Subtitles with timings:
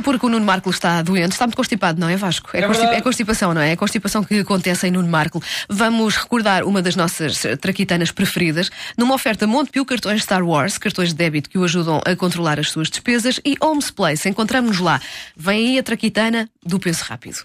[0.00, 2.48] E porque o Nuno Marco está doente, está muito constipado, não é, Vasco?
[2.54, 3.72] É, É constip- é constipação, não é?
[3.72, 5.42] É constipação que acontece em Nuno Marco.
[5.68, 11.10] Vamos recordar uma das nossas eh, traquitanas preferidas numa oferta Montepio cartões Star Wars, cartões
[11.10, 14.26] de débito que o ajudam a controlar as suas despesas e Homes Place.
[14.26, 14.98] Encontramos-nos lá.
[15.36, 17.36] Vem aí a traquitana do Penso Rápido.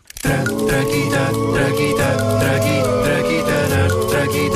[4.15, 4.54] Esta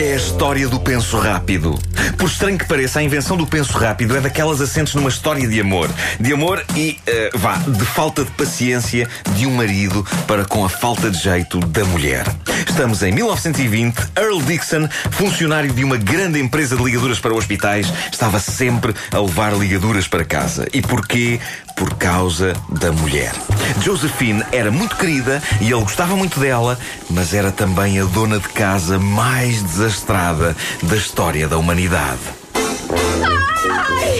[0.00, 1.78] é a história do penso rápido.
[2.16, 5.60] Por estranho que pareça, a invenção do penso rápido é daquelas assentes numa história de
[5.60, 5.90] amor.
[6.18, 10.70] De amor e, eh, vá, de falta de paciência de um marido para com a
[10.70, 12.24] falta de jeito da mulher.
[12.68, 14.10] Estamos em 1920.
[14.16, 19.52] Earl Dixon, funcionário de uma grande empresa de ligaduras para hospitais, estava sempre a levar
[19.54, 20.66] ligaduras para casa.
[20.72, 21.38] E porquê?
[21.76, 23.32] Por causa da mulher.
[23.82, 28.48] Josephine era muito querida e ele gostava muito dela, mas era também a dona de
[28.48, 32.20] casa mais desastrada da história da humanidade.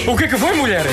[0.08, 0.84] O que é que foi, mulher?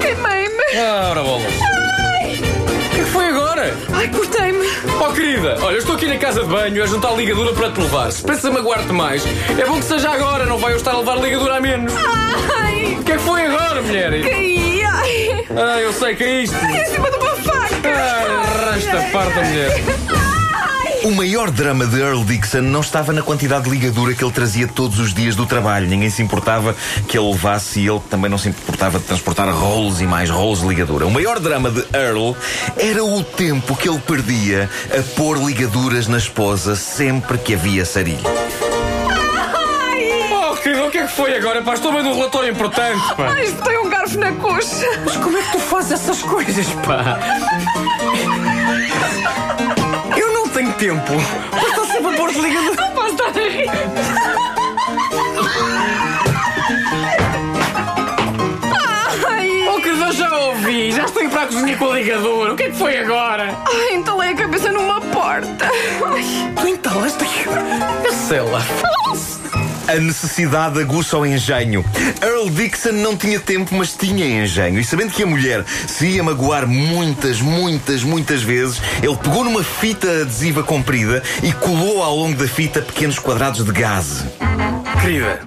[0.00, 0.80] Queimei-me!
[1.10, 1.52] Ora, bolas.
[1.52, 3.76] O que é que foi agora?
[3.92, 4.66] Ai, cortei-me!
[5.06, 7.70] Oh, querida, olha, eu estou aqui na casa de banho a juntar a ligadura para
[7.72, 8.10] te levar.
[8.10, 9.22] Se pensa magoar-te mais,
[9.58, 11.92] é bom que seja agora, não vai eu estar a levar a ligadura a menos.
[11.94, 14.10] Ai, O que é que foi agora, mulher?
[14.22, 14.82] caí!
[14.84, 16.56] Ai, Ah, eu sei que é isto.
[16.56, 17.90] em cima de uma faca!
[17.94, 19.82] Ah, rasta parta, mulher.
[21.04, 24.68] O maior drama de Earl Dixon não estava na quantidade de ligadura que ele trazia
[24.68, 25.88] todos os dias do trabalho.
[25.88, 26.76] Ninguém se importava
[27.08, 30.60] que ele levasse e ele também não se importava de transportar rolos e mais rolos
[30.60, 31.04] de ligadura.
[31.04, 32.34] O maior drama de Earl
[32.76, 38.22] era o tempo que ele perdia a pôr ligaduras na esposa sempre que havia sarilho.
[40.30, 41.62] Oh, querida, o que é que foi agora?
[41.62, 43.32] Pá, estou bem num relatório importante, pá.
[43.34, 44.86] Ai, tem um garfo na coxa!
[45.04, 47.18] Mas como é que tu fazes essas coisas, pá?
[50.82, 51.12] Tempo.
[51.52, 52.74] Mas estou sempre a pôr-te ligadura.
[52.74, 53.70] Não posso estar a rir!
[59.28, 60.92] Ai, Oh, querida, eu já ouvi.
[60.92, 62.52] Já estou a ir para a cozinha com a ligadura.
[62.52, 63.54] O que é que foi agora?
[63.72, 65.66] ai, entalei a cabeça numa porta!
[66.06, 67.44] Ai, Tu entalaste aqui.
[68.04, 68.60] Eu sei lá.
[69.88, 71.84] A necessidade aguça o engenho.
[72.22, 74.78] Earl Dixon não tinha tempo, mas tinha engenho.
[74.78, 79.62] E sabendo que a mulher se ia magoar muitas, muitas, muitas vezes, ele pegou numa
[79.62, 84.24] fita adesiva comprida e colou ao longo da fita pequenos quadrados de gás.
[85.00, 85.40] Querida,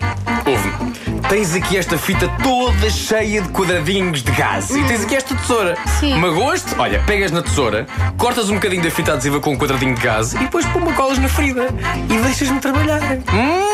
[0.46, 0.96] ouve-me.
[1.30, 4.70] Tens aqui esta fita toda cheia de quadradinhos de gás.
[4.70, 5.76] E tens aqui esta tesoura.
[6.00, 6.16] Sim.
[6.20, 6.76] Magoas-te?
[6.78, 10.34] Olha, pegas na tesoura, cortas um bocadinho da fita adesiva com um quadradinho de gás
[10.34, 11.70] e depois pôr uma colas na ferida.
[12.10, 13.02] E deixas-me trabalhar.
[13.02, 13.65] Hum?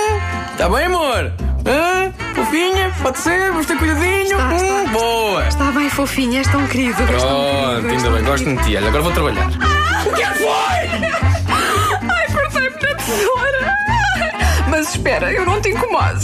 [0.62, 1.34] Tá bem, amor?
[2.36, 2.94] Fofinha?
[3.02, 3.50] Pode ser?
[3.50, 4.22] Vamos ter cuidadinho?
[4.22, 4.92] Está, hum, está.
[4.92, 5.48] boa!
[5.48, 7.04] está bem fofinha, és tão querido!
[7.04, 8.62] Pronto, és ainda bem, gosto querido.
[8.62, 8.78] de ti.
[8.78, 9.48] Olha, agora vou trabalhar.
[10.06, 10.52] O que é que foi?
[12.12, 13.76] Ai, cortei-me na tesoura!
[14.70, 16.20] Mas espera, eu não te incomodo.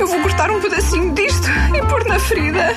[0.00, 2.74] Eu vou cortar um pedacinho disto e pôr na ferida.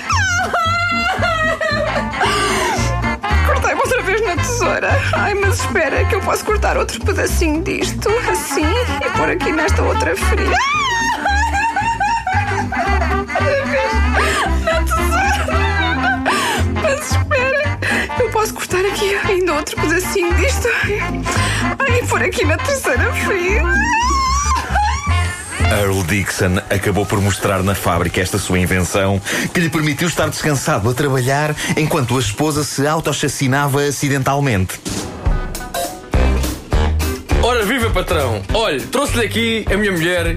[4.32, 4.90] Na tesoura.
[5.14, 9.82] Ai, mas espera, que eu posso cortar outro pedacinho disto, assim, e pôr aqui nesta
[9.82, 10.56] outra ferida.
[16.82, 17.80] Mas espera,
[18.22, 20.70] eu posso cortar aqui ainda outro pedacinho disto.
[21.80, 23.70] Ai, e pôr aqui na terceira ferida.
[25.72, 29.22] Earl Dixon acabou por mostrar na fábrica esta sua invenção
[29.54, 34.82] que lhe permitiu estar descansado a trabalhar enquanto a esposa se autochacinava acidentalmente.
[38.02, 38.42] Patrão!
[38.56, 40.36] Olha, trouxe-lhe aqui a minha mulher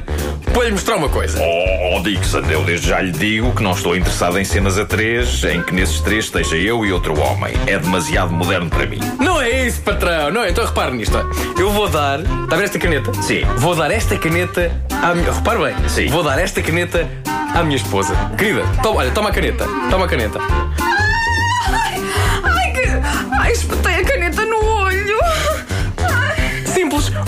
[0.52, 1.41] para lhe mostrar uma coisa.
[1.41, 5.42] Oh, Dixon, eu desde já lhe digo que não estou interessado em cenas a três
[5.44, 7.55] em que nesses três esteja eu e outro homem.
[7.66, 9.00] É demasiado moderno para mim.
[9.19, 10.31] Não é isso, patrão!
[10.31, 10.50] Não é?
[10.50, 11.16] Então repare nisto.
[11.58, 12.20] Eu vou dar.
[12.20, 13.14] Está a ver esta caneta?
[13.22, 13.40] Sim.
[13.56, 14.70] Vou dar esta caneta
[15.02, 15.32] à minha.
[15.32, 15.88] Repare bem.
[15.88, 16.08] Sim.
[16.08, 17.08] Vou dar esta caneta
[17.55, 18.14] à minha esposa.
[18.37, 19.67] Querida, toma, olha, toma a caneta.
[19.90, 20.38] Toma a caneta.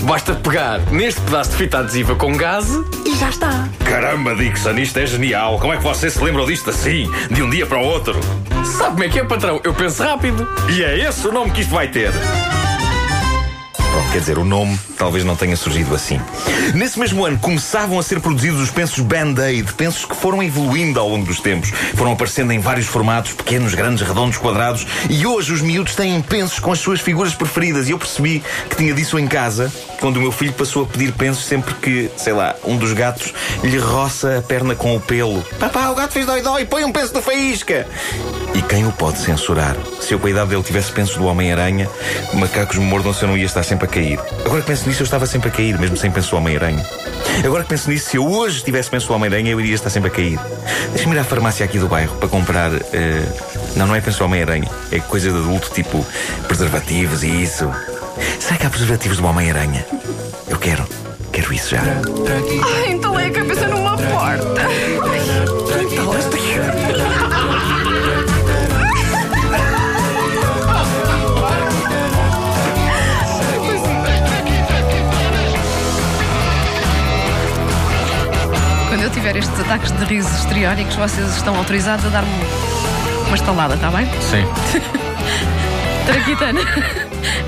[0.06, 2.64] Basta pegar neste pedaço de fita adesiva com gás
[3.04, 3.68] e já está.
[3.84, 5.58] Caramba, Dixon, isto é genial.
[5.58, 8.14] Como é que você se lembrou disto assim, de um dia para o outro?
[8.64, 9.60] Sabe como é que é, patrão?
[9.64, 10.46] Eu penso rápido.
[10.70, 12.12] E é esse o nome que isto vai ter.
[14.12, 16.20] Quer dizer, o nome talvez não tenha surgido assim.
[16.74, 21.08] Nesse mesmo ano começavam a ser produzidos os pensos Band-Aid, pensos que foram evoluindo ao
[21.08, 21.70] longo dos tempos.
[21.94, 26.58] Foram aparecendo em vários formatos, pequenos, grandes, redondos, quadrados, e hoje os miúdos têm pensos
[26.58, 27.88] com as suas figuras preferidas.
[27.88, 31.12] E eu percebi que tinha disso em casa quando o meu filho passou a pedir
[31.12, 33.32] pensos sempre que, sei lá, um dos gatos
[33.62, 35.42] lhe roça a perna com o pelo.
[35.58, 37.86] Papá, o gato fez dói-dói, põe um penso do faísca!
[38.54, 39.76] E quem o pode censurar?
[40.00, 41.88] Se eu com a idade dele tivesse pensos do Homem-Aranha,
[42.34, 44.18] macacos me mordam se eu não ia estar sempre a cair.
[44.44, 46.84] Agora que penso nisso, eu estava sempre a cair, mesmo sem penso do Homem-Aranha.
[47.44, 50.08] Agora que penso nisso, se eu hoje tivesse penso do Homem-Aranha, eu iria estar sempre
[50.08, 50.38] a cair.
[50.94, 52.70] Deixa-me ir à farmácia aqui do bairro para comprar.
[52.92, 53.22] eh,
[53.76, 54.68] Não, não é penso do Homem-Aranha.
[54.90, 56.04] É coisa de adulto, tipo
[56.48, 57.70] preservativos e isso.
[58.40, 59.84] Será que há preservativos do Homem-Aranha?
[60.48, 60.86] Eu quero.
[61.30, 61.82] Quero isso já.
[61.82, 64.55] Ai, entalei a cabeça numa porta.
[78.96, 82.30] Quando eu tiver estes ataques de risos histriónicos, vocês estão autorizados a dar-me
[83.26, 84.06] uma estalada, está bem?
[84.22, 84.42] Sim.
[86.06, 86.60] Traquitana.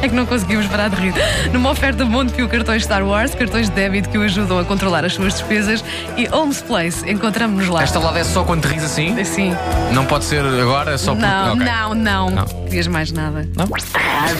[0.02, 1.14] É que não conseguimos parar de rir.
[1.50, 5.14] Numa oferta Montepio cartões Star Wars, cartões de débito que o ajudam a controlar as
[5.14, 5.82] suas despesas
[6.18, 7.08] e Homes Place.
[7.10, 7.82] Encontramos-nos lá.
[7.82, 9.24] Esta lado é só quando te ris assim?
[9.24, 9.56] Sim.
[9.92, 11.26] Não pode ser agora, é só porque.
[11.26, 11.64] Não, Ok.
[11.64, 12.44] não, não, Não.
[12.44, 13.48] Querias mais nada.
[13.56, 13.66] Não?